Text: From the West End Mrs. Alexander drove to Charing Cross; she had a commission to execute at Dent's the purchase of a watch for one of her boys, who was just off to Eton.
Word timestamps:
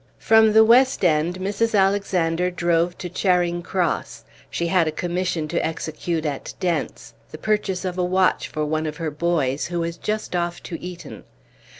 From 0.17 0.53
the 0.53 0.65
West 0.65 1.05
End 1.05 1.35
Mrs. 1.37 1.77
Alexander 1.77 2.49
drove 2.49 2.97
to 2.97 3.07
Charing 3.07 3.61
Cross; 3.61 4.25
she 4.49 4.65
had 4.65 4.87
a 4.87 4.91
commission 4.91 5.47
to 5.49 5.63
execute 5.63 6.25
at 6.25 6.55
Dent's 6.59 7.13
the 7.29 7.37
purchase 7.37 7.85
of 7.85 7.99
a 7.99 8.03
watch 8.03 8.47
for 8.47 8.65
one 8.65 8.87
of 8.87 8.97
her 8.97 9.11
boys, 9.11 9.67
who 9.67 9.81
was 9.81 9.97
just 9.97 10.35
off 10.35 10.63
to 10.63 10.81
Eton. 10.81 11.23